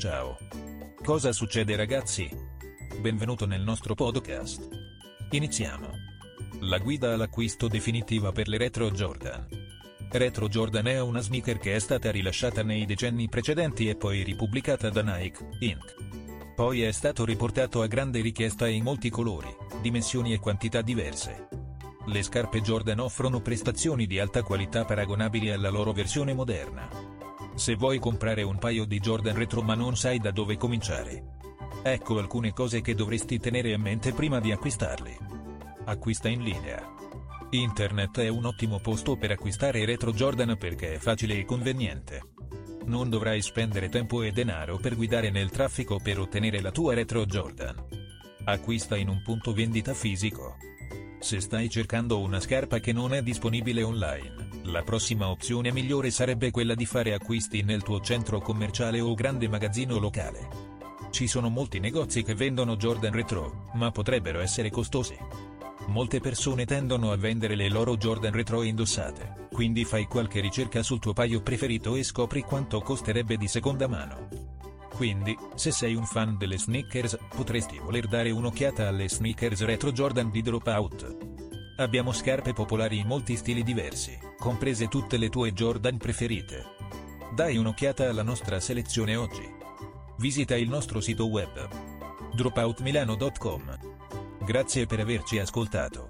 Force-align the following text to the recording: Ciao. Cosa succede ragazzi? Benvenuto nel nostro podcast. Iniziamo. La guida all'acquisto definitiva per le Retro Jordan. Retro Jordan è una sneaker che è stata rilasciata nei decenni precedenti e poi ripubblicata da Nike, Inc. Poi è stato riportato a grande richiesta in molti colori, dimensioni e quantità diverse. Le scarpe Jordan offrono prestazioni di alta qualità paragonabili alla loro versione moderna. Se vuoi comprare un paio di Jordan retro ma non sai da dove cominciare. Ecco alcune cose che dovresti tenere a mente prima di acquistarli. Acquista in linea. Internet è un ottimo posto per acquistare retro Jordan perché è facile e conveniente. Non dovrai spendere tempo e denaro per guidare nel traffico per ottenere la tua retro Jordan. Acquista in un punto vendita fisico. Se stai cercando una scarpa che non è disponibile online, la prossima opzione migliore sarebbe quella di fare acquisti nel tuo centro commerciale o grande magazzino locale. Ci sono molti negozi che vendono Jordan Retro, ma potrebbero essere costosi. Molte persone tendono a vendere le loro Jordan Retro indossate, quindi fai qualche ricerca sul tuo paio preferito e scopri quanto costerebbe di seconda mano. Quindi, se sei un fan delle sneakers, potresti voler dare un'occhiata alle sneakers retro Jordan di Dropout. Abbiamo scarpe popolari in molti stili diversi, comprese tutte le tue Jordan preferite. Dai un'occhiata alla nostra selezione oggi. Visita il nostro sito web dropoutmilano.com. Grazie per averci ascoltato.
Ciao. 0.00 0.38
Cosa 1.04 1.30
succede 1.30 1.76
ragazzi? 1.76 2.26
Benvenuto 3.02 3.44
nel 3.44 3.60
nostro 3.60 3.94
podcast. 3.94 4.66
Iniziamo. 5.32 5.88
La 6.60 6.78
guida 6.78 7.12
all'acquisto 7.12 7.68
definitiva 7.68 8.32
per 8.32 8.48
le 8.48 8.56
Retro 8.56 8.90
Jordan. 8.90 9.46
Retro 10.10 10.48
Jordan 10.48 10.86
è 10.86 11.02
una 11.02 11.20
sneaker 11.20 11.58
che 11.58 11.74
è 11.74 11.78
stata 11.78 12.10
rilasciata 12.10 12.62
nei 12.62 12.86
decenni 12.86 13.28
precedenti 13.28 13.90
e 13.90 13.94
poi 13.94 14.22
ripubblicata 14.22 14.88
da 14.88 15.02
Nike, 15.02 15.46
Inc. 15.58 15.94
Poi 16.56 16.80
è 16.80 16.92
stato 16.92 17.26
riportato 17.26 17.82
a 17.82 17.86
grande 17.86 18.22
richiesta 18.22 18.66
in 18.68 18.82
molti 18.82 19.10
colori, 19.10 19.54
dimensioni 19.82 20.32
e 20.32 20.38
quantità 20.38 20.80
diverse. 20.80 21.48
Le 22.06 22.22
scarpe 22.22 22.62
Jordan 22.62 23.00
offrono 23.00 23.42
prestazioni 23.42 24.06
di 24.06 24.18
alta 24.18 24.42
qualità 24.42 24.86
paragonabili 24.86 25.50
alla 25.50 25.68
loro 25.68 25.92
versione 25.92 26.32
moderna. 26.32 27.09
Se 27.54 27.74
vuoi 27.74 27.98
comprare 27.98 28.42
un 28.42 28.58
paio 28.58 28.84
di 28.84 28.98
Jordan 29.00 29.36
retro 29.36 29.62
ma 29.62 29.74
non 29.74 29.96
sai 29.96 30.18
da 30.18 30.30
dove 30.30 30.56
cominciare. 30.56 31.38
Ecco 31.82 32.18
alcune 32.18 32.52
cose 32.52 32.80
che 32.80 32.94
dovresti 32.94 33.38
tenere 33.38 33.72
a 33.72 33.78
mente 33.78 34.12
prima 34.12 34.40
di 34.40 34.52
acquistarli. 34.52 35.16
Acquista 35.84 36.28
in 36.28 36.42
linea. 36.42 36.94
Internet 37.50 38.20
è 38.20 38.28
un 38.28 38.44
ottimo 38.44 38.78
posto 38.78 39.16
per 39.16 39.32
acquistare 39.32 39.84
retro 39.84 40.12
Jordan 40.12 40.56
perché 40.56 40.94
è 40.94 40.98
facile 40.98 41.38
e 41.38 41.44
conveniente. 41.44 42.22
Non 42.84 43.10
dovrai 43.10 43.42
spendere 43.42 43.88
tempo 43.88 44.22
e 44.22 44.30
denaro 44.30 44.76
per 44.76 44.94
guidare 44.94 45.30
nel 45.30 45.50
traffico 45.50 45.98
per 45.98 46.18
ottenere 46.18 46.60
la 46.60 46.70
tua 46.70 46.94
retro 46.94 47.26
Jordan. 47.26 47.74
Acquista 48.44 48.96
in 48.96 49.08
un 49.08 49.22
punto 49.22 49.52
vendita 49.52 49.94
fisico. 49.94 50.56
Se 51.20 51.38
stai 51.38 51.68
cercando 51.68 52.18
una 52.18 52.40
scarpa 52.40 52.78
che 52.78 52.94
non 52.94 53.12
è 53.12 53.22
disponibile 53.22 53.82
online, 53.82 54.48
la 54.62 54.82
prossima 54.82 55.28
opzione 55.28 55.70
migliore 55.70 56.10
sarebbe 56.10 56.50
quella 56.50 56.74
di 56.74 56.86
fare 56.86 57.12
acquisti 57.12 57.62
nel 57.62 57.82
tuo 57.82 58.00
centro 58.00 58.40
commerciale 58.40 59.00
o 59.00 59.12
grande 59.14 59.46
magazzino 59.46 59.98
locale. 59.98 60.48
Ci 61.10 61.26
sono 61.26 61.50
molti 61.50 61.78
negozi 61.78 62.22
che 62.22 62.34
vendono 62.34 62.76
Jordan 62.76 63.12
Retro, 63.12 63.68
ma 63.74 63.90
potrebbero 63.90 64.40
essere 64.40 64.70
costosi. 64.70 65.14
Molte 65.88 66.20
persone 66.20 66.64
tendono 66.64 67.12
a 67.12 67.16
vendere 67.16 67.54
le 67.54 67.68
loro 67.68 67.98
Jordan 67.98 68.32
Retro 68.32 68.62
indossate, 68.62 69.48
quindi 69.52 69.84
fai 69.84 70.06
qualche 70.06 70.40
ricerca 70.40 70.82
sul 70.82 71.00
tuo 71.00 71.12
paio 71.12 71.42
preferito 71.42 71.96
e 71.96 72.02
scopri 72.02 72.40
quanto 72.40 72.80
costerebbe 72.80 73.36
di 73.36 73.46
seconda 73.46 73.86
mano. 73.86 74.59
Quindi, 75.00 75.34
se 75.54 75.70
sei 75.70 75.94
un 75.94 76.04
fan 76.04 76.36
delle 76.36 76.58
sneakers, 76.58 77.16
potresti 77.34 77.78
voler 77.78 78.06
dare 78.06 78.30
un'occhiata 78.32 78.86
alle 78.86 79.08
sneakers 79.08 79.64
retro 79.64 79.92
Jordan 79.92 80.30
di 80.30 80.42
Dropout. 80.42 81.16
Abbiamo 81.76 82.12
scarpe 82.12 82.52
popolari 82.52 82.98
in 82.98 83.06
molti 83.06 83.34
stili 83.34 83.62
diversi, 83.62 84.18
comprese 84.36 84.88
tutte 84.88 85.16
le 85.16 85.30
tue 85.30 85.54
Jordan 85.54 85.96
preferite. 85.96 86.66
Dai 87.34 87.56
un'occhiata 87.56 88.10
alla 88.10 88.22
nostra 88.22 88.60
selezione 88.60 89.16
oggi. 89.16 89.50
Visita 90.18 90.54
il 90.54 90.68
nostro 90.68 91.00
sito 91.00 91.28
web 91.28 91.66
dropoutmilano.com. 92.34 93.78
Grazie 94.44 94.84
per 94.84 95.00
averci 95.00 95.38
ascoltato. 95.38 95.98